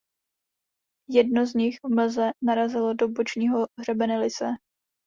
Jedno 1.09 1.45
z 1.45 1.53
nich 1.55 1.79
v 1.83 1.95
mlze 1.95 2.31
narazilo 2.41 2.93
do 2.93 3.07
bočního 3.07 3.67
hřebene 3.79 4.19
Lysé. 4.19 4.49